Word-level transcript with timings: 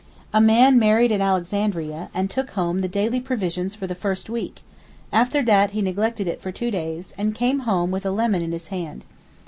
A 0.33 0.41
man 0.41 0.79
married 0.79 1.11
at 1.11 1.21
Alexandria, 1.21 2.09
and 2.11 2.27
took 2.27 2.49
home 2.49 2.81
the 2.81 2.87
daily 2.87 3.19
provisions 3.19 3.75
for 3.75 3.85
the 3.85 3.93
first 3.93 4.31
week; 4.31 4.61
after 5.13 5.43
that 5.43 5.73
he 5.77 5.81
neglected 5.83 6.27
it 6.27 6.41
for 6.41 6.51
two 6.51 6.71
days, 6.71 7.13
and 7.19 7.35
came 7.35 7.59
home 7.69 7.91
with 7.91 8.03
a 8.07 8.09
lemon 8.09 8.41
in 8.41 8.51
his 8.51 8.69
hand. 8.69 9.05